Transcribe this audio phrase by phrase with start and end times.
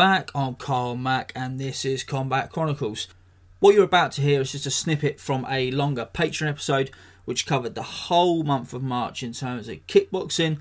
[0.00, 0.30] back.
[0.34, 3.06] I'm Carl Mack, and this is Combat Chronicles.
[3.58, 6.90] What you're about to hear is just a snippet from a longer Patreon episode,
[7.26, 10.58] which covered the whole month of March in terms of kickboxing.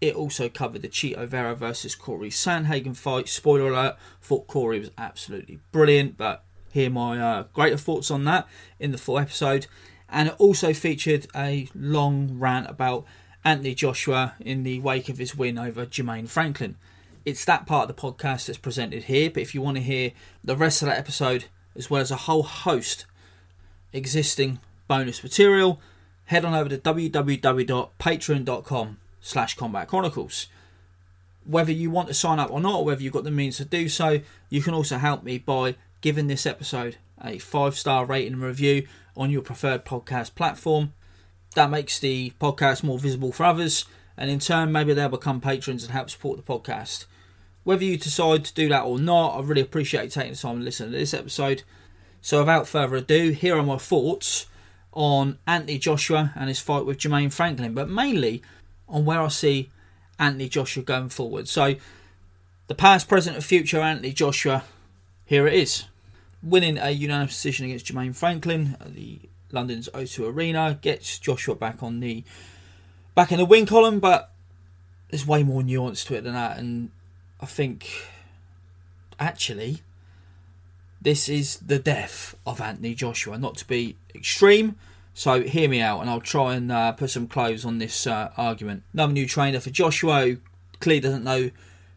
[0.00, 3.28] It also covered the Chito Vera versus Corey Sandhagen fight.
[3.28, 8.46] Spoiler alert: thought Corey was absolutely brilliant, but hear my uh, greater thoughts on that
[8.78, 9.66] in the full episode.
[10.08, 13.04] And it also featured a long rant about
[13.44, 16.76] Anthony Joshua in the wake of his win over Jermaine Franklin
[17.26, 19.28] it's that part of the podcast that's presented here.
[19.28, 22.16] But if you want to hear the rest of that episode, as well as a
[22.16, 23.04] whole host
[23.92, 25.78] existing bonus material,
[26.26, 30.46] head on over to www.patreon.com slash combat chronicles.
[31.44, 33.64] Whether you want to sign up or not, or whether you've got the means to
[33.64, 38.34] do so, you can also help me by giving this episode a five star rating
[38.34, 40.92] and review on your preferred podcast platform.
[41.54, 45.82] That makes the podcast more visible for others, and in turn, maybe they'll become patrons
[45.82, 47.06] and help support the podcast.
[47.66, 50.58] Whether you decide to do that or not, I really appreciate you taking the time
[50.60, 51.64] to listen to this episode.
[52.22, 54.46] So, without further ado, here are my thoughts
[54.92, 58.40] on Anthony Joshua and his fight with Jermaine Franklin, but mainly
[58.88, 59.68] on where I see
[60.16, 61.48] Anthony Joshua going forward.
[61.48, 61.74] So,
[62.68, 64.62] the past, present, and future Anthony Joshua,
[65.24, 65.86] here it is.
[66.44, 69.18] Winning a unanimous decision against Jermaine Franklin at the
[69.50, 72.22] London's O2 Arena gets Joshua back on the
[73.16, 74.30] back in the win column, but
[75.10, 76.92] there's way more nuance to it than that, and
[77.40, 78.08] I think
[79.18, 79.82] actually
[81.00, 83.38] this is the death of Anthony Joshua.
[83.38, 84.76] Not to be extreme,
[85.14, 88.32] so hear me out, and I'll try and uh, put some clothes on this uh,
[88.36, 88.82] argument.
[88.92, 90.36] Another new trainer for Joshua, who
[90.80, 91.50] clearly doesn't know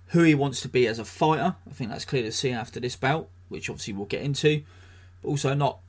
[0.08, 1.56] who he wants to be as a fighter.
[1.68, 4.64] I think that's clear to see after this bout, which obviously we'll get into.
[5.22, 5.80] But also not.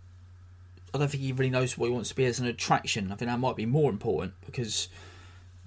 [0.92, 3.12] I don't think he really knows what he wants to be as an attraction.
[3.12, 4.88] I think that might be more important because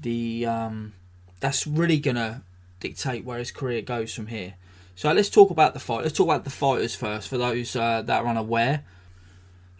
[0.02, 0.94] the um,
[1.40, 2.44] that's really gonna
[2.84, 4.54] dictate where his career goes from here.
[4.96, 6.04] So let's talk about the fight.
[6.04, 8.84] Let's talk about the fighters first for those uh, that are unaware.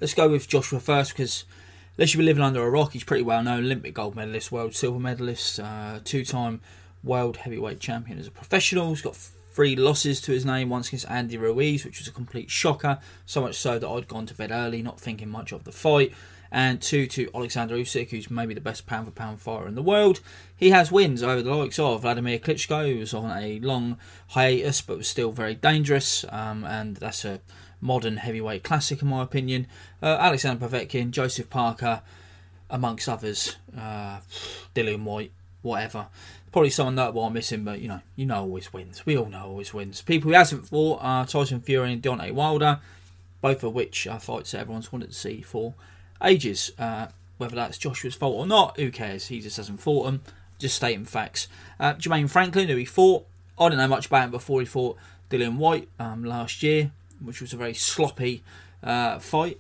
[0.02, 1.46] Let's go with Joshua first because
[1.96, 3.66] unless you've been living under a rock, he's pretty well known.
[3.66, 6.62] Olympic gold medalist, world silver medalist, uh, two time
[7.04, 8.90] world heavyweight champion as a professional.
[8.90, 12.50] He's got three losses to his name once against Andy Ruiz, which was a complete
[12.50, 13.00] shocker.
[13.28, 16.12] So much so that I'd gone to bed early, not thinking much of the fight
[16.54, 19.82] and two to Alexander Usyk, who's maybe the best pound for pound fighter in the
[19.82, 20.20] world.
[20.56, 23.98] He has wins over the likes of Vladimir Klitschko, who was on a long
[24.30, 27.42] hiatus but was still very dangerous, um, and that's a
[27.82, 29.66] modern heavyweight classic in my opinion.
[30.02, 32.04] Uh, Alexander Povetkin, Joseph Parker,
[32.70, 34.20] amongst others, uh,
[34.76, 35.32] Dillian Whyte,
[35.64, 36.06] whatever.
[36.52, 39.08] Probably someone that I'm missing, but you know, you know, always wins.
[39.08, 40.04] We all know always wins.
[40.04, 42.80] People who hasn't fought are Tyson Fury and Deontay Wilder,
[43.42, 45.74] both of which are fights that everyone's wanted to see for
[46.24, 46.72] ages.
[46.78, 47.08] Uh,
[47.38, 49.28] whether that's Joshua's fault or not, who cares?
[49.28, 50.22] He just hasn't fought them.
[50.60, 51.48] Just stating facts.
[51.80, 53.26] Uh, Jermaine Franklin, who he fought,
[53.58, 54.98] I don't know much about him before he fought
[55.30, 56.92] Dillian Whyte um, last year,
[57.22, 58.44] which was a very sloppy
[58.82, 59.60] uh, fight.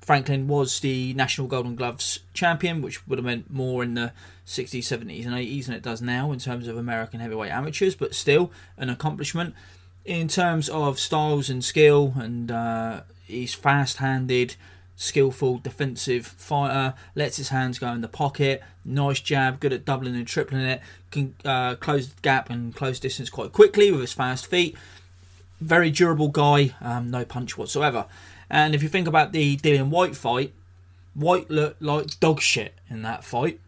[0.00, 4.12] Franklin was the National Golden Gloves champion, which would have meant more in the
[4.46, 8.14] 60s, 70s, and 80s than it does now in terms of American heavyweight amateurs, but
[8.14, 9.54] still an accomplishment.
[10.04, 14.56] In terms of styles and skill, and uh, he's fast handed,
[15.00, 20.14] skillful defensive fighter, lets his hands go in the pocket, nice jab, good at doubling
[20.14, 24.12] and tripling it, can uh, close the gap and close distance quite quickly with his
[24.12, 24.76] fast feet.
[25.58, 28.04] Very durable guy, um, no punch whatsoever.
[28.50, 30.52] And if you think about the Dillian Whyte fight,
[31.14, 33.58] Whyte looked like dog shit in that fight,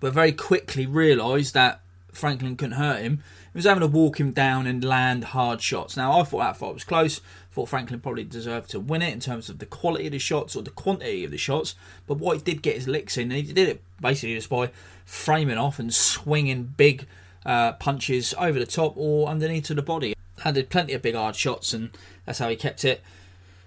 [0.00, 1.82] but very quickly realised that
[2.12, 3.22] Franklin couldn't hurt him.
[3.52, 5.98] He was having to walk him down and land hard shots.
[5.98, 7.20] Now, I thought that fight was close.
[7.60, 10.56] Thought Franklin probably deserved to win it in terms of the quality of the shots
[10.56, 11.74] or the quantity of the shots.
[12.06, 14.70] But what he did get his licks in, and he did it basically just by
[15.04, 17.06] framing off and swinging big
[17.44, 20.14] uh, punches over the top or underneath to the body.
[20.42, 21.90] Landed plenty of big hard shots, and
[22.24, 23.02] that's how he kept it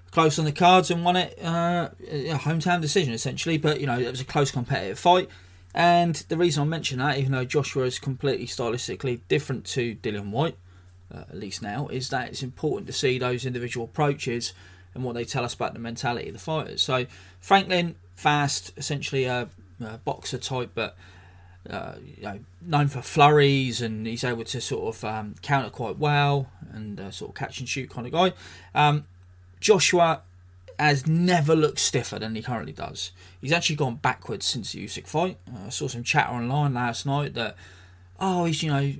[0.09, 1.37] close on the cards and won it.
[1.39, 5.29] Uh, a hometown decision essentially, but you know it was a close competitive fight.
[5.75, 10.31] And the reason I mention that, even though Joshua is completely stylistically different to Dillian
[10.31, 10.57] Whyte,
[11.13, 14.53] uh, at least now, is that it's important to see those individual approaches
[14.93, 16.81] and what they tell us about the mentality of the fighters.
[16.81, 17.05] So
[17.39, 19.49] Franklin, fast, essentially a,
[19.83, 20.95] a boxer type, but
[21.69, 25.97] uh, you know, known for flurries, and he's able to sort of um, counter quite
[25.97, 28.33] well and uh, sort of catch and shoot kind of guy.
[28.75, 29.05] Um,
[29.59, 30.21] Joshua
[30.77, 33.11] has never looked stiffer than he currently does.
[33.39, 35.37] He's actually gone backwards since the Usyk fight.
[35.47, 37.55] Uh, I saw some chatter online last night that,
[38.19, 38.93] oh, he's you know,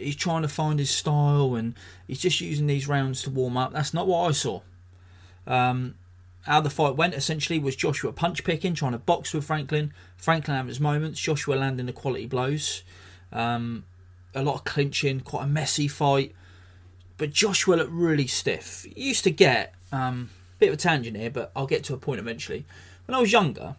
[0.00, 1.74] he's trying to find his style and
[2.06, 3.72] he's just using these rounds to warm up.
[3.72, 4.60] That's not what I saw.
[5.46, 5.94] Um,
[6.42, 9.92] how the fight went essentially was Joshua punch picking, trying to box with Franklin.
[10.16, 11.20] Franklin having his moments.
[11.20, 12.82] Joshua landing the quality blows.
[13.32, 13.84] Um,
[14.34, 16.34] a lot of clinching, quite a messy fight.
[17.18, 18.86] But Joshua looked really stiff.
[18.94, 21.98] He used to get um, bit of a tangent here, but I'll get to a
[21.98, 22.64] point eventually.
[23.06, 23.76] When I was younger,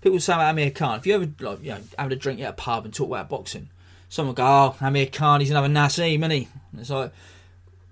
[0.00, 0.98] people say about Amir Khan.
[0.98, 3.28] If you ever like, you know, having a drink at a pub and talk about
[3.28, 3.68] boxing,
[4.14, 7.12] someone go, "Oh, Amir Khan, he's another Naseem, isn't he?" It's like,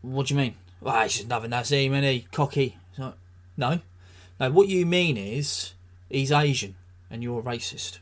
[0.03, 2.27] "What do you mean?" Well, he's another Naseem, isn't he?
[2.33, 2.77] Cocky.
[2.91, 3.15] It's like,
[3.57, 3.81] no,
[4.41, 4.51] no.
[4.51, 5.75] What you mean is
[6.11, 6.75] he's Asian
[7.11, 7.99] and you're a racist.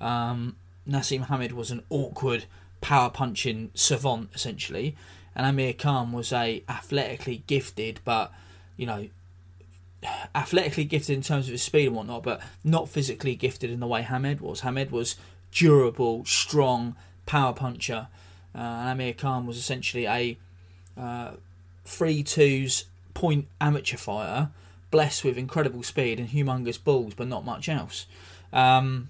[0.00, 0.56] Um,
[0.90, 2.46] Hamed was an awkward
[2.80, 4.96] power punching savant essentially,
[5.36, 8.32] and Amir Khan was a athletically gifted but
[8.76, 9.08] you know
[10.34, 13.86] athletically gifted in terms of his speed and whatnot, but not physically gifted in the
[13.86, 14.60] way Hamed was.
[14.60, 15.14] Hamed was
[15.52, 16.96] durable, strong,
[17.26, 18.08] power puncher.
[18.54, 20.36] Uh, and Amir Khan was essentially a
[20.96, 21.32] uh,
[21.84, 22.84] three twos
[23.14, 24.50] point amateur fighter,
[24.90, 28.06] blessed with incredible speed and humongous balls, but not much else.
[28.52, 29.08] Um,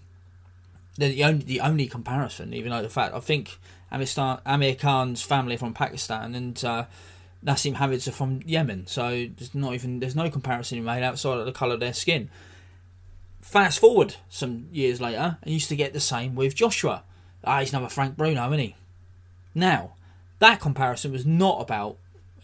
[0.96, 3.58] the only the only comparison, even though the fact I think
[3.90, 6.84] Amir, Khan's family from Pakistan and uh,
[7.44, 11.46] Naseem Hamed's are from Yemen, so there's not even there's no comparison made outside of
[11.46, 12.30] the colour of their skin.
[13.40, 17.02] Fast forward some years later, and used to get the same with Joshua.
[17.44, 18.76] Ah, he's another Frank Bruno, isn't he?
[19.54, 19.94] Now,
[20.38, 21.98] that comparison was not about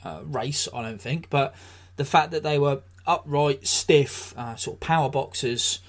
[0.04, 1.54] uh, race, I don't think, but
[1.96, 5.80] the fact that they were upright, stiff, uh, sort of power boxers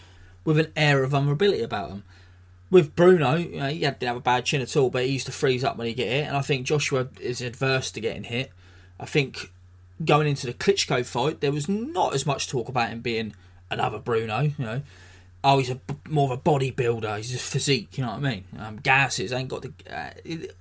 [0.45, 2.03] with an air of vulnerability about them.
[2.71, 5.25] With Bruno, you know, he didn't have a bad chin at all, but he used
[5.25, 8.23] to freeze up when he get hit, and I think Joshua is adverse to getting
[8.23, 8.51] hit.
[8.99, 9.51] I think
[10.03, 13.33] going into the Klitschko fight, there was not as much talk about him being
[13.69, 14.41] another Bruno.
[14.41, 14.81] You know,
[15.43, 17.17] oh, he's a more of a bodybuilder.
[17.17, 17.97] He's a physique.
[17.97, 18.43] You know what I mean?
[18.57, 20.11] Um, gases ain't got the uh,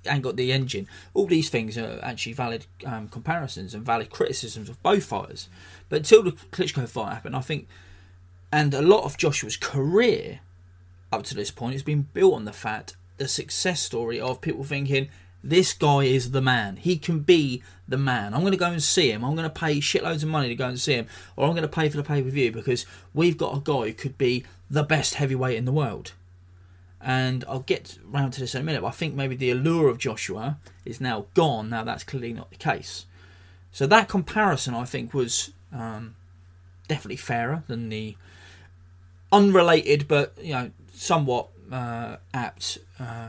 [0.07, 0.89] ain't got the engine.
[1.15, 5.49] All these things are actually valid um, comparisons and valid criticisms of both fighters.
[5.89, 7.67] But until the Klitschko fight happened, I think,
[8.53, 10.41] and a lot of Joshua's career
[11.11, 14.63] up to this point has been built on the fact the success story of people
[14.63, 15.09] thinking
[15.43, 16.77] this guy is the man.
[16.77, 18.35] He can be the man.
[18.35, 19.25] I'm going to go and see him.
[19.25, 21.63] I'm going to pay shitloads of money to go and see him, or I'm going
[21.63, 24.45] to pay for the pay per view because we've got a guy who could be
[24.70, 26.12] the best heavyweight in the world.
[27.00, 28.82] And I'll get round to this in a minute.
[28.82, 31.70] But I think maybe the allure of Joshua is now gone.
[31.70, 33.06] Now that's clearly not the case.
[33.70, 36.17] So that comparison, I think, was um,
[36.88, 38.17] definitely fairer than the
[39.31, 43.29] unrelated but you know somewhat uh, apt uh,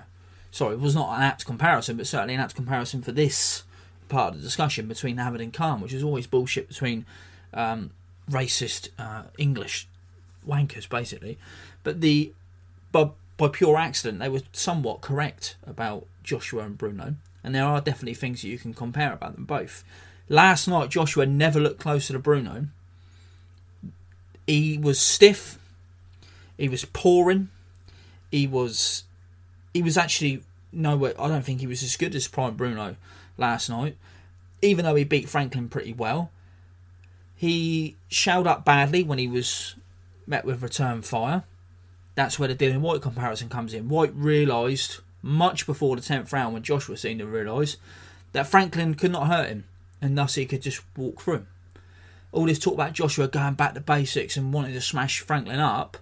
[0.51, 3.63] sorry, it was not an apt comparison, but certainly an apt comparison for this
[4.07, 7.05] part of the discussion between Hamed and Khan, which is always bullshit between
[7.53, 7.91] um,
[8.29, 9.87] racist uh, English
[10.49, 11.37] wankers, basically.
[11.83, 12.33] But the
[12.91, 17.81] by, by pure accident, they were somewhat correct about Joshua and Bruno, and there are
[17.81, 19.83] definitely things that you can compare about them both.
[20.27, 22.67] Last night, Joshua never looked closer to Bruno.
[24.45, 25.57] He was stiff.
[26.57, 27.49] He was pouring.
[28.31, 29.03] He was
[29.73, 31.13] he was actually nowhere.
[31.19, 32.95] I don't think he was as good as Prime Bruno
[33.37, 33.95] last night,
[34.61, 36.31] even though he beat Franklin pretty well.
[37.35, 39.75] He shelled up badly when he was
[40.29, 41.43] met with return fire.
[42.15, 43.89] That's where the Dillian Whyte comparison comes in.
[43.89, 47.77] Whyte realised much before the 10th round, when Joshua seemed to realise,
[48.31, 49.65] that Franklin could not hurt him,
[50.01, 51.45] and thus he could just walk through.
[52.31, 55.97] All this talk about Joshua going back to basics and wanting to smash Franklin up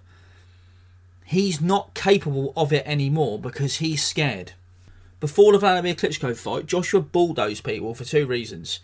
[1.28, 4.52] he's not capable of it anymore because he's scared.
[5.20, 8.80] Before the Vladimir Klitschko fight, Joshua bulldozed people for two reasons.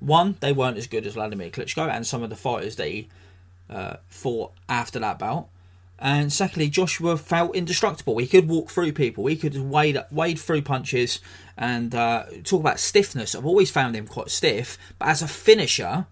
[0.00, 3.08] One, they weren't as good as Vladimir Klitschko and some of the fighters that he
[3.70, 5.48] uh, fought after that bout.
[5.98, 8.18] And secondly, Joshua felt indestructible.
[8.18, 9.26] He could walk through people.
[9.26, 11.20] He could wade wade through punches.
[11.56, 13.34] And uh, talk about stiffness.
[13.34, 16.06] I've always found him quite stiff, but as a finisher,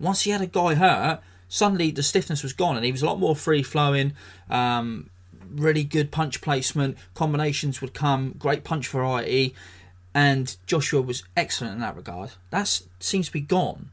[0.00, 3.06] once he had a guy hurt, suddenly the stiffness was gone, and he was a
[3.06, 4.14] lot more free flowing.
[4.48, 5.10] Um,
[5.50, 6.96] really good punch placement.
[7.14, 8.34] Combinations would come.
[8.38, 9.54] Great punch variety.
[10.14, 12.30] And Joshua was excellent in that regard.
[12.48, 13.90] That seems to be gone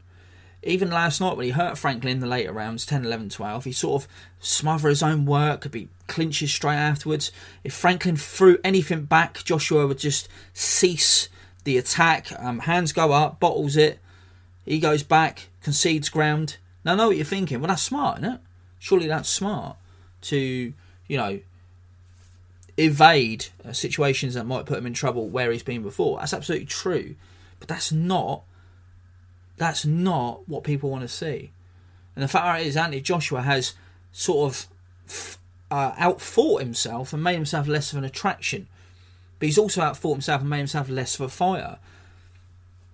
[0.64, 3.72] even last night when he hurt Franklin in the later rounds 10, 11, 12, he
[3.72, 7.32] sort of smothered his own work, could be clinches straight afterwards.
[7.64, 11.30] If Franklin threw anything back, Joshua would just cease
[11.64, 12.32] the attack.
[12.40, 14.00] Um, hands go up, bottles it.
[14.66, 16.58] He goes back, concedes ground.
[16.86, 17.60] Now, I know what you're thinking.
[17.60, 18.42] Well, that's smart, isn't it?
[18.80, 19.78] Surely that's smart
[20.22, 20.74] to,
[21.08, 21.40] you know,
[22.78, 26.20] evade uh, situations that might put him in trouble where he's been before.
[26.20, 27.16] That's absolutely true.
[27.60, 28.44] But that's not
[29.58, 31.52] that's not what people want to see.
[32.16, 33.74] And the fact is, Anthony Joshua has
[34.12, 35.38] sort of
[35.72, 38.68] uh, outfought himself and made himself less of an attraction.
[39.40, 41.80] But he's also outfought himself and made himself less of a fighter.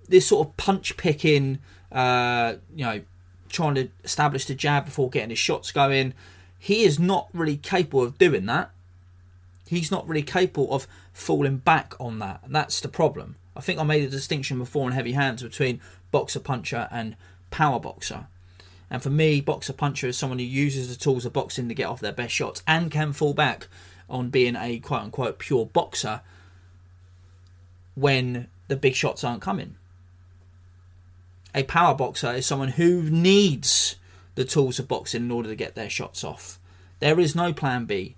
[0.07, 1.59] This sort of punch picking,
[1.91, 3.01] uh, you know,
[3.49, 6.13] trying to establish the jab before getting his shots going,
[6.57, 8.71] he is not really capable of doing that.
[9.67, 12.41] He's not really capable of falling back on that.
[12.43, 13.35] And that's the problem.
[13.59, 17.17] I think I made a distinction before in heavy hands between boxer puncher and
[17.51, 18.27] power boxer.
[18.89, 21.87] And for me, boxer puncher is someone who uses the tools of boxing to get
[21.87, 23.67] off their best shots and can fall back
[24.09, 26.21] on being a quote unquote pure boxer
[27.95, 29.75] when the big shots aren't coming.
[31.53, 33.97] A power boxer is someone who needs
[34.35, 36.59] the tools of boxing in order to get their shots off.
[37.01, 38.15] There is no plan B.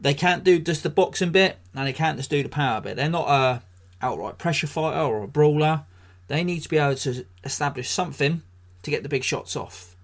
[0.00, 2.96] They can't do just the boxing bit and they can't just do the power bit.
[2.96, 3.62] They're not a
[4.02, 5.84] outright pressure fighter or a brawler.
[6.28, 8.42] They need to be able to establish something
[8.82, 9.96] to get the big shots off.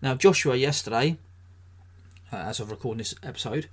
[0.00, 1.16] Now, Joshua yesterday,
[2.32, 3.68] uh, as of recording this episode,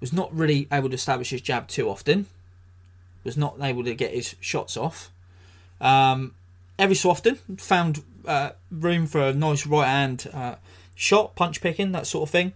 [0.00, 2.26] was not really able to establish his jab too often.
[3.24, 5.10] Was not able to get his shots off.
[5.80, 6.34] Um,
[6.78, 10.56] every so often, found uh, room for a nice right hand uh,
[10.94, 12.52] shot, punch picking, that sort of thing.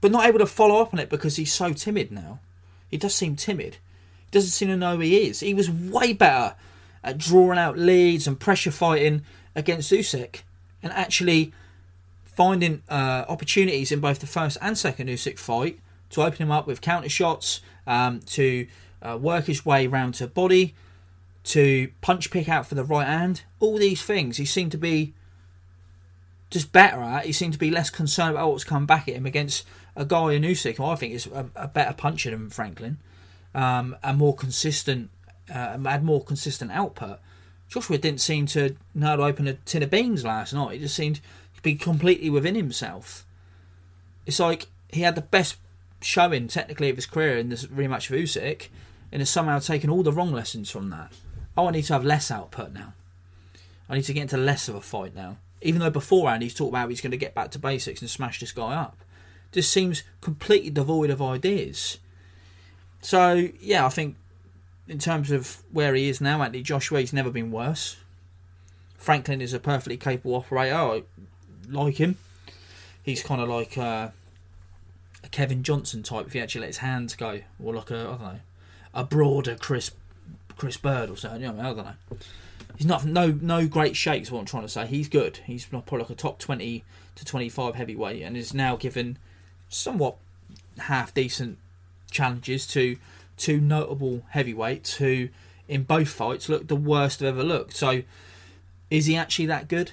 [0.00, 2.40] But not able to follow up on it because he's so timid now.
[2.90, 3.76] He does seem timid.
[4.30, 5.40] Doesn't seem to know he is.
[5.40, 6.54] He was way better
[7.02, 9.22] at drawing out leads and pressure fighting
[9.56, 10.42] against Usyk,
[10.82, 11.52] and actually
[12.24, 15.78] finding uh, opportunities in both the first and second Usyk fight
[16.10, 18.66] to open him up with counter shots, um, to
[19.02, 20.74] uh, work his way round to body,
[21.44, 23.42] to punch pick out for the right hand.
[23.58, 25.14] All these things he seemed to be
[26.50, 27.26] just better at.
[27.26, 29.64] He seemed to be less concerned about what's come back at him against
[29.96, 32.98] a guy in Usyk, who I think is a, a better puncher than Franklin,
[33.54, 35.10] um, and more consistent
[35.52, 37.18] uh, had more consistent output.
[37.68, 40.74] Joshua didn't seem to know how to open a tin of beans last night.
[40.74, 41.20] He just seemed
[41.56, 43.24] to be completely within himself.
[44.26, 45.56] It's like he had the best
[46.00, 48.68] showing technically of his career in this rematch of Usyk,
[49.12, 51.12] and has somehow taken all the wrong lessons from that.
[51.56, 52.94] Oh, I need to have less output now.
[53.88, 55.38] I need to get into less of a fight now.
[55.62, 58.40] Even though beforehand he's talked about he's going to get back to basics and smash
[58.40, 58.98] this guy up.
[59.52, 61.98] Just seems completely devoid of ideas.
[63.02, 64.16] So yeah, I think
[64.88, 67.96] in terms of where he is now, Anthony Joshua, he's never been worse.
[68.96, 70.74] Franklin is a perfectly capable operator.
[70.74, 71.02] I
[71.68, 72.16] like him.
[73.02, 74.10] He's kind of like uh,
[75.24, 78.04] a Kevin Johnson type if he actually let his hands go, or like a I
[78.04, 78.40] don't know,
[78.92, 79.92] a broader Chris
[80.56, 81.42] Chris Byrd or something.
[81.42, 82.18] You know, I, don't know.
[82.76, 84.30] He's not no no great shakes.
[84.30, 85.38] What I'm trying to say, he's good.
[85.46, 89.18] He's probably like a top twenty to twenty five heavyweight, and is now given
[89.68, 90.16] somewhat
[90.78, 91.58] half decent
[92.10, 92.96] challenges to
[93.36, 95.28] two notable heavyweights who,
[95.68, 97.76] in both fights, looked the worst they've ever looked.
[97.76, 98.02] So,
[98.90, 99.92] is he actually that good?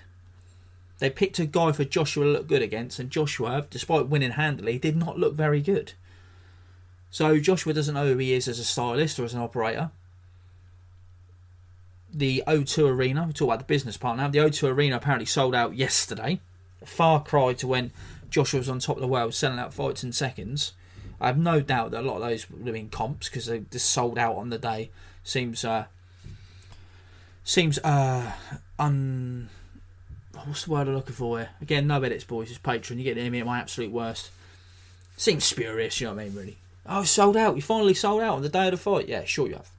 [0.99, 4.79] They picked a guy for Joshua to look good against, and Joshua, despite winning handily,
[4.79, 5.93] did not look very good.
[7.11, 9.91] So Joshua doesn't know who he is as a stylist or as an operator.
[12.13, 14.27] The O2 Arena, we talk about the business part now.
[14.27, 16.39] The O2 Arena apparently sold out yesterday.
[16.83, 17.91] Far cry to when
[18.29, 20.73] Joshua was on top of the world, selling out fights in seconds.
[21.19, 23.59] I have no doubt that a lot of those would have been comps because they
[23.59, 24.91] just sold out on the day.
[25.23, 25.85] Seems uh,
[27.43, 28.31] seems uh,
[28.77, 29.49] un.
[30.45, 31.49] What's the word I'm looking for here?
[31.61, 32.51] Again, no edits, boys.
[32.51, 32.97] It's Patreon.
[32.97, 34.29] You get to hear me at my absolute worst.
[35.17, 36.35] Seems spurious, you know what I mean?
[36.35, 36.57] Really.
[36.85, 37.55] Oh, sold out.
[37.55, 39.07] You finally sold out on the day of the fight.
[39.07, 39.69] Yeah, sure you have.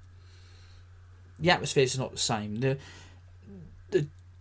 [1.38, 2.56] The atmosphere is not the same.
[2.56, 2.76] The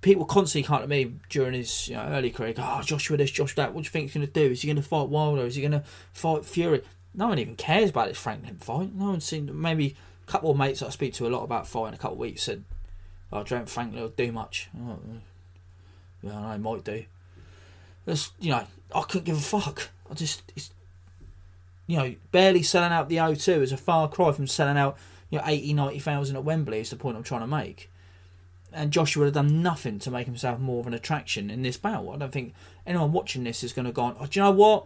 [0.08, 2.54] people constantly come to me during his you know, early career.
[2.58, 3.74] Oh, Joshua this, Joshua that.
[3.74, 4.52] What do you think he's going to do?
[4.52, 5.46] Is he going to fight Wilder?
[5.46, 5.84] Is he going to
[6.14, 6.82] fight Fury?
[7.14, 8.96] No one even cares about this Franklin fight.
[8.96, 9.50] No one's seen.
[9.60, 12.14] Maybe a couple of mates that I speak to a lot about fighting a couple
[12.14, 12.64] of weeks said,
[13.34, 14.98] "Oh, I don't think Franklin will do much." Oh,
[16.24, 17.04] yeah, I might do.
[18.06, 19.90] That's, you know, I couldn't give a fuck.
[20.10, 20.72] I just it's
[21.86, 24.98] you know barely selling out the O2 is a far cry from selling out
[25.30, 27.90] you know 80 90,000 at Wembley is the point I'm trying to make
[28.78, 31.78] and Joshua would have done nothing to make himself more of an attraction in this
[31.78, 32.54] bout I don't think
[32.86, 34.86] anyone watching this is going to go oh, do you know what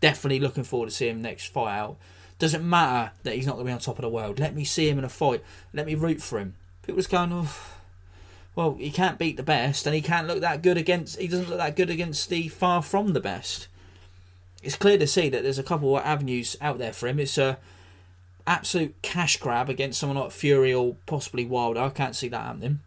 [0.00, 1.96] definitely looking forward to seeing him next fight out
[2.38, 4.64] doesn't matter that he's not going to be on top of the world let me
[4.64, 7.54] see him in a fight let me root for him people just going oh
[8.54, 11.18] well, he can't beat the best, and he can't look that good against.
[11.18, 13.68] He doesn't look that good against the far from the best.
[14.62, 17.18] It's clear to see that there's a couple of avenues out there for him.
[17.18, 17.58] It's a
[18.46, 21.80] absolute cash grab against someone like Fury or possibly Wilder.
[21.80, 22.80] I can't see that happening.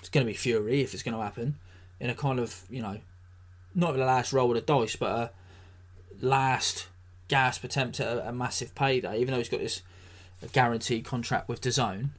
[0.00, 1.56] It's going to be Fury if it's going to happen
[2.00, 2.98] in a kind of you know,
[3.74, 5.30] not the last roll of the dice, but a
[6.20, 6.88] last
[7.28, 9.20] gasp attempt at a, a massive payday.
[9.20, 9.82] Even though he's got this
[10.52, 12.10] guaranteed contract with DAZN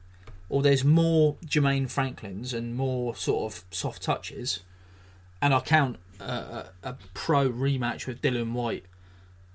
[0.50, 4.60] or there's more Jermaine Franklins and more sort of soft touches,
[5.40, 8.84] and I count a, a, pro rematch with Dillian Whyte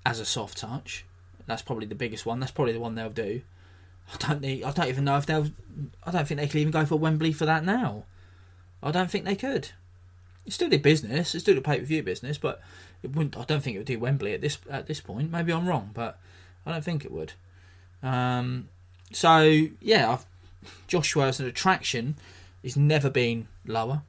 [0.04, 1.04] as a soft touch.
[1.46, 2.40] That's probably the biggest one.
[2.40, 3.42] That's probably the one they'll do.
[4.12, 5.50] I don't need, I don't even know if they'll.
[6.02, 8.04] I don't think they could even go for Wembley for that now.
[8.82, 9.70] I don't think they could.
[10.44, 11.34] It's still the business.
[11.34, 12.60] It's still the pay per view business, but
[13.02, 13.36] it wouldn't.
[13.36, 15.30] I don't think it would do Wembley at this at this point.
[15.30, 16.18] Maybe I'm wrong, but
[16.64, 17.32] I don't think it would.
[18.02, 18.68] Um,
[19.12, 20.26] so yeah, I've
[20.86, 22.16] Joshua as an attraction
[22.62, 24.02] has never been lower.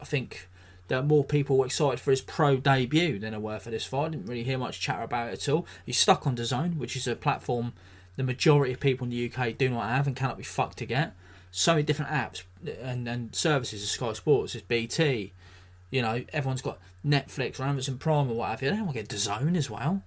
[0.00, 0.48] I think
[0.88, 4.06] there are more people excited for his pro debut than there were for this fight.
[4.06, 5.66] I didn't really hear much chatter about it at all.
[5.86, 7.72] He's stuck on DAZN, which is a platform
[8.16, 10.86] the majority of people in the UK do not have and cannot be fucked to
[10.86, 11.14] get.
[11.50, 15.32] So many different apps and, and services of Sky Sports, there's BT,
[15.90, 18.70] you know, everyone's got Netflix or Amazon Prime or what have you.
[18.70, 20.02] They don't want to get DAZN as well.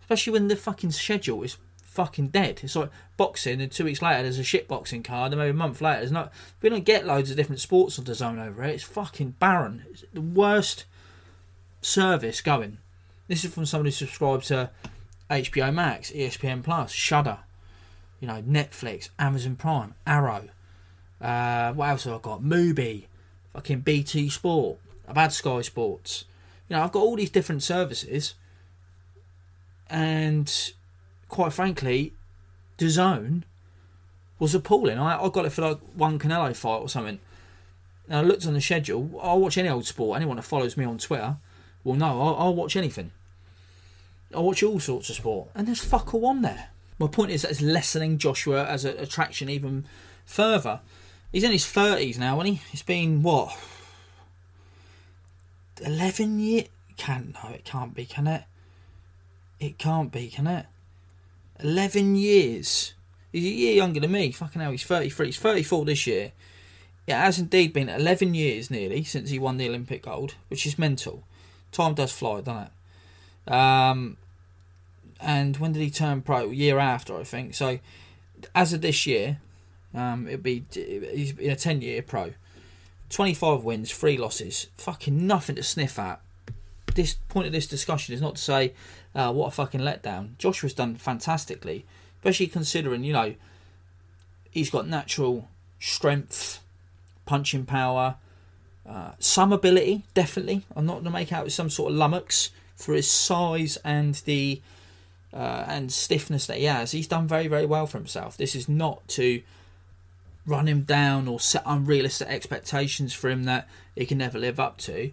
[0.00, 2.60] Especially when the fucking schedule is fucking dead.
[2.62, 5.54] It's like boxing, and two weeks later there's a shit boxing card, and maybe a
[5.54, 6.32] month later there's not.
[6.62, 8.74] We don't get loads of different sports on DAZN over it.
[8.74, 9.84] It's fucking barren.
[9.90, 10.84] It's the worst
[11.82, 12.78] service going.
[13.28, 14.70] This is from somebody who subscribed to
[15.30, 17.38] HBO Max, ESPN Plus, Shudder,
[18.20, 20.48] you know, Netflix, Amazon Prime, Arrow.
[21.20, 22.42] Uh, what else have I got?
[22.42, 23.06] Mubi,
[23.52, 24.78] fucking BT Sport.
[25.08, 26.24] I've had Sky Sports.
[26.68, 28.34] You know, I've got all these different services,
[29.88, 30.72] and
[31.28, 32.12] quite frankly,
[32.78, 33.42] DAZN
[34.38, 34.98] was appalling.
[34.98, 37.20] I, I got it for like one Canelo fight or something.
[38.08, 39.20] And I looked on the schedule.
[39.22, 40.16] I'll watch any old sport.
[40.16, 41.36] Anyone that follows me on Twitter
[41.84, 43.12] will know I'll, I'll watch anything.
[44.34, 45.48] I'll watch all sorts of sport.
[45.54, 46.70] And there's fuck all on there.
[46.98, 49.86] My point is that it's lessening Joshua as an attraction even
[50.24, 50.80] further.
[51.32, 52.60] He's in his 30s now, and he?
[52.72, 53.56] It's been, what?
[55.82, 56.68] 11 years?
[56.96, 58.44] Can't, no, it can't be, can it?
[59.58, 60.66] It can't be, can it?
[61.60, 62.94] 11 years.
[63.32, 64.32] He's a year younger than me.
[64.32, 65.26] Fucking hell, he's 33.
[65.26, 66.32] He's 34 this year.
[67.06, 70.78] It has indeed been 11 years nearly since he won the Olympic gold, which is
[70.78, 71.24] mental.
[71.72, 72.70] Time does fly, doesn't
[73.46, 73.52] it?
[73.52, 74.16] Um,
[75.20, 76.50] and when did he turn pro?
[76.50, 77.54] Year after, I think.
[77.54, 77.78] So,
[78.54, 79.40] as of this year,
[79.94, 82.32] um, it'd be he's been a 10 year pro.
[83.10, 84.68] 25 wins, three losses.
[84.76, 86.20] Fucking nothing to sniff at.
[86.94, 88.72] This point of this discussion is not to say
[89.14, 90.38] uh, what a fucking letdown.
[90.38, 91.84] Joshua's done fantastically,
[92.18, 93.34] especially considering, you know,
[94.50, 95.48] he's got natural
[95.80, 96.60] strength,
[97.26, 98.16] punching power,
[98.88, 100.64] uh, some ability, definitely.
[100.74, 104.60] I'm not to make out some sort of lummox for his size and the
[105.32, 106.90] uh, and stiffness that he has.
[106.90, 108.36] He's done very, very well for himself.
[108.36, 109.42] This is not to
[110.46, 114.78] run him down or set unrealistic expectations for him that he can never live up
[114.78, 115.12] to.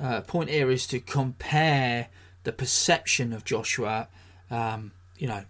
[0.00, 2.08] Uh, point here is to compare
[2.44, 4.08] the perception of Joshua,
[4.50, 5.44] um, you know,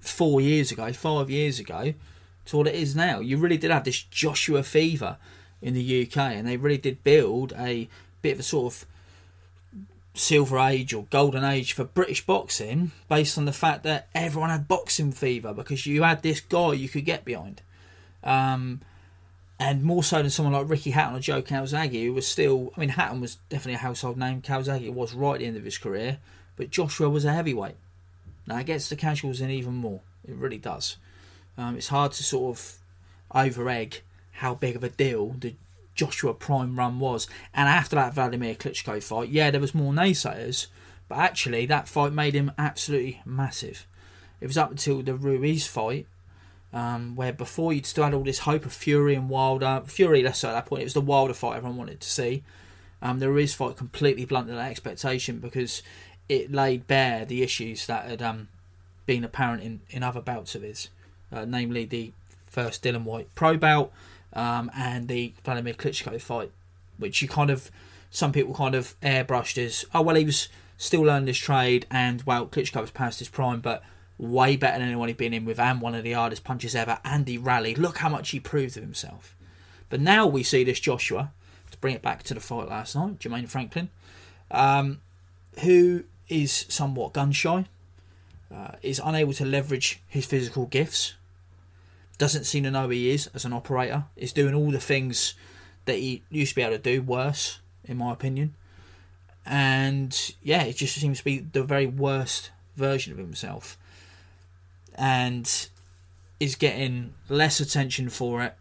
[0.00, 1.94] four years ago, five years ago,
[2.46, 3.20] to what it is now.
[3.20, 5.16] You really did have this Joshua fever
[5.62, 7.88] in the UK, and they really did build a
[8.22, 8.86] bit of a sort of
[10.14, 14.68] silver age or golden age for British boxing based on the fact that everyone had
[14.68, 17.62] boxing fever because you had this guy you could get behind.
[18.22, 18.80] Um,
[19.58, 22.80] and more so than someone like Ricky Hatton or Joe Calzaghe, who was still, I
[22.80, 24.40] mean, Hatton was definitely a household name.
[24.40, 26.18] Calzaghe was right at the end of his career,
[26.56, 27.76] but Joshua was a heavyweight.
[28.46, 30.00] Now it gets the casuals in even more.
[30.26, 30.96] It really does.
[31.58, 32.78] Um, it's hard to sort of
[33.34, 34.00] over egg
[34.32, 35.54] how big of a deal the
[35.94, 37.28] Joshua Prime run was.
[37.52, 40.68] And after that Vladimir Klitschko fight, yeah, there was more naysayers,
[41.08, 43.86] but actually that fight made him absolutely massive.
[44.40, 46.06] It was up until the Ruiz fight
[46.72, 49.82] um, where before you'd still had all this hope of Fury and Wilder.
[49.86, 52.42] Fury, let's say at that point, it was the Wilder fight everyone wanted to see.
[53.02, 55.82] Um, the Ruiz fight completely blunted that expectation because
[56.28, 58.48] it laid bare the issues that had um,
[59.06, 60.88] been apparent in, in other bouts of his,
[61.32, 62.12] uh, namely the
[62.46, 63.90] first Dillian Whyte pro bout
[64.32, 66.52] um, and the Vladimir Klitschko fight,
[66.98, 67.70] which you kind of,
[68.10, 72.22] some people kind of airbrushed as, oh, well, he was still learning his trade, and
[72.22, 73.82] well, Klitschko was past his prime, but
[74.20, 76.98] way better than anyone he'd been in with, and one of the hardest punches ever.
[77.04, 77.78] And he rallied.
[77.78, 79.34] Look how much he proved of himself.
[79.88, 81.32] But now we see this Joshua,
[81.70, 83.88] to bring it back to the fight last night, Jermaine Franklin,
[84.50, 85.00] um,
[85.60, 87.64] who is somewhat gun shy,
[88.54, 91.14] uh, is unable to leverage his physical gifts,
[92.18, 95.34] doesn't seem to know who he is as an operator, is doing all the things
[95.86, 98.54] that he used to be able to do worse, in my opinion.
[99.46, 103.78] And yeah, it just seems to be the very worst version of himself.
[105.00, 105.68] And
[106.38, 108.54] is getting less attention for it,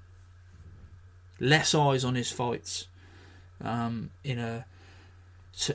[1.40, 2.88] less eyes on his fights.
[3.62, 4.66] Um, in a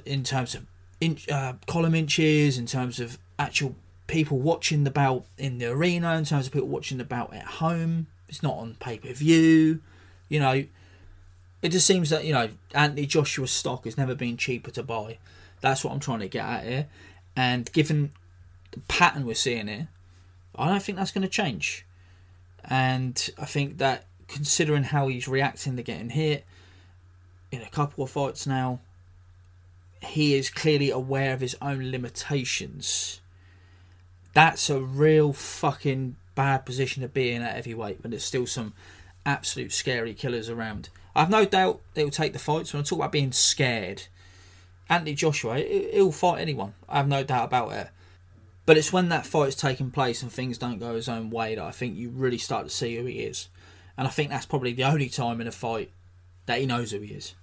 [0.07, 0.65] in terms of
[1.01, 3.75] in, uh, column inches, in terms of actual
[4.07, 7.45] people watching the bout in the arena, in terms of people watching the bout at
[7.45, 8.07] home.
[8.29, 9.81] It's not on pay per view.
[10.29, 10.65] You know,
[11.63, 15.19] it just seems that you know Anthony Joshua's stock has never been cheaper to buy.
[15.61, 16.87] That's what I'm trying to get at here.
[17.37, 18.13] And given
[18.71, 19.89] the pattern we're seeing here,
[20.57, 21.85] I don't think that's going to change.
[22.65, 26.45] And I think that considering how he's reacting to getting hit
[27.51, 28.81] in a couple of fights now,
[30.03, 33.21] he is clearly aware of his own limitations.
[34.33, 38.75] That's a real fucking bad position to be in at heavyweight when there's still some
[39.25, 40.89] absolute scary killers around.
[41.15, 42.73] I've no doubt they'll take the fights.
[42.73, 44.05] When I talk about being scared,
[44.89, 46.75] Anthony Joshua, he'll fight anyone.
[46.89, 47.89] I have no doubt about it.
[48.67, 51.65] But it's when that fight's taking place and things don't go his own way that
[51.65, 53.49] I think you really start to see who he is.
[53.97, 55.91] And I think that's probably the only time in a fight
[56.47, 57.35] that he knows who he is.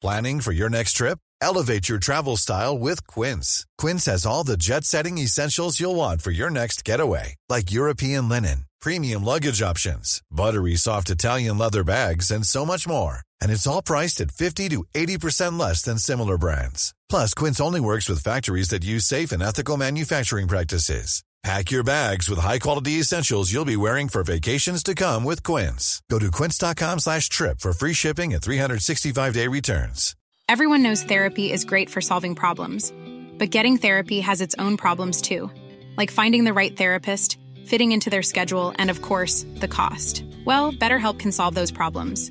[0.00, 1.18] Planning for your next trip?
[1.42, 3.66] Elevate your travel style with Quince.
[3.78, 8.28] Quince has all the jet setting essentials you'll want for your next getaway, like European
[8.28, 13.20] linen, premium luggage options, buttery soft Italian leather bags, and so much more.
[13.40, 16.94] And it's all priced at 50 to 80% less than similar brands.
[17.08, 21.22] Plus, Quince only works with factories that use safe and ethical manufacturing practices.
[21.42, 26.02] Pack your bags with high-quality essentials you'll be wearing for vacations to come with Quince.
[26.10, 30.14] Go to quince.com slash trip for free shipping and 365-day returns.
[30.50, 32.92] Everyone knows therapy is great for solving problems,
[33.38, 35.50] but getting therapy has its own problems too,
[35.96, 40.24] like finding the right therapist, fitting into their schedule, and of course, the cost.
[40.44, 42.30] Well, BetterHelp can solve those problems.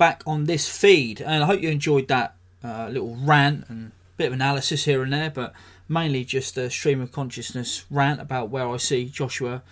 [0.00, 1.20] back on this feed.
[1.20, 2.34] And I hope you enjoyed that
[2.64, 5.52] uh, little rant and bit of analysis here and there, but
[5.90, 9.62] mainly just a stream of consciousness rant about where I see Joshua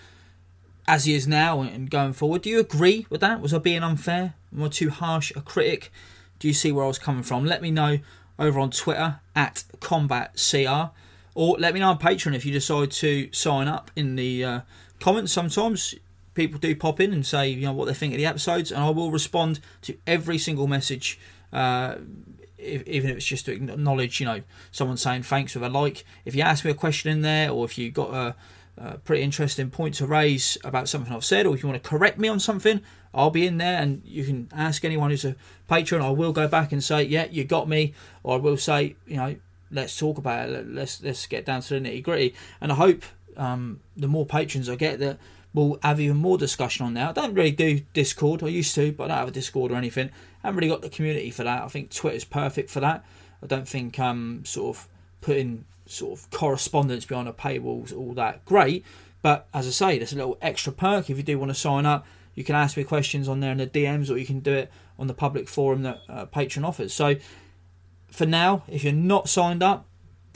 [0.87, 2.43] as he is now and going forward.
[2.43, 3.41] Do you agree with that?
[3.41, 4.35] Was I being unfair?
[4.55, 5.91] Am I too harsh a critic?
[6.39, 7.47] Do you see where I was coming from?
[7.47, 7.99] Let me know
[8.39, 10.91] over on Twitter at CombatCR
[11.35, 14.61] or let me know on Patreon if you decide to sign up in the uh,
[15.01, 15.33] comments.
[15.33, 15.95] Sometimes
[16.39, 18.83] people do pop in and say you know what they think of the episodes, and
[18.83, 21.19] I will respond to every single message.
[21.53, 21.97] Uh,
[22.57, 26.05] if, even if it's just to acknowledge, you know, someone saying thanks with a like.
[26.25, 28.37] If you ask me a question in there, or if you got a,
[28.77, 31.89] a, pretty interesting point to raise about something I've said, or if you want to
[31.89, 32.81] correct me on something,
[33.13, 35.35] I'll be in there, and you can ask anyone who's a
[35.69, 36.03] patron.
[36.03, 39.17] I will go back and say, yeah, you got me, or I will say, you
[39.17, 39.37] know,
[39.71, 40.69] let's talk about it.
[40.69, 42.35] Let's let's get down to the nitty gritty.
[42.61, 43.05] And I hope
[43.37, 45.19] um, the more patrons I get, that
[45.55, 47.11] we'll have even more discussion on that.
[47.11, 48.43] I don't really do Discord.
[48.43, 50.09] I used to, but I don't have a Discord or anything.
[50.43, 51.63] I haven't really got the community for that.
[51.63, 53.05] I think Twitter's perfect for that.
[53.43, 54.89] I don't think um, sort of
[55.21, 58.85] putting sort of correspondence behind the paywalls, all that great.
[59.23, 61.87] But as I say, there's a little extra perk if you do want to sign
[61.87, 62.07] up.
[62.35, 64.71] You can ask me questions on there in the DMs, or you can do it
[64.99, 66.93] on the public forum that uh, Patreon offers.
[66.93, 67.17] So
[68.11, 69.87] for now, if you're not signed up,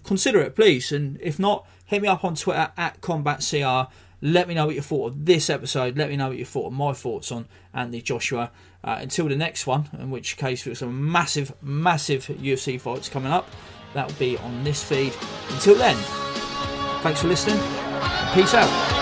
[0.05, 0.91] consider it, please.
[0.91, 3.89] And if not, hit me up on Twitter at CombatCR.
[4.25, 5.99] Let me know what you thought of this episode.
[5.99, 8.53] Let me know what you thought of my thoughts on Anthony Joshua.
[8.85, 13.33] Uh, until the next one, in which case we've some massive, massive UFC fights coming
[13.33, 13.51] up.
[13.95, 15.13] That will be on this feed.
[15.51, 15.97] Until then,
[17.03, 17.59] thanks for listening.
[18.33, 19.02] Peace out.